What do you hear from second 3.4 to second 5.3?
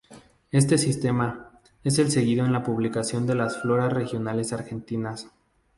floras regionales argentinas.